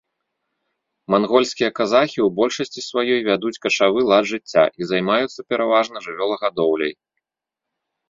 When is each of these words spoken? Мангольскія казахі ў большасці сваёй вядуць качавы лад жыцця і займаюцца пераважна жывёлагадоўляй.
Мангольскія 1.15 1.69
казахі 1.81 2.19
ў 2.23 2.29
большасці 2.41 2.81
сваёй 2.89 3.19
вядуць 3.29 3.55
качавы 3.67 3.99
лад 4.11 4.23
жыцця 4.33 4.65
і 4.81 4.91
займаюцца 4.95 5.49
пераважна 5.55 5.97
жывёлагадоўляй. 6.11 6.93